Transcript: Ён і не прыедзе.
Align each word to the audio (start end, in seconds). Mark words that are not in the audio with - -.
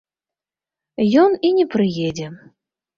Ён 1.27 1.39
і 1.47 1.55
не 1.61 1.65
прыедзе. 1.77 2.27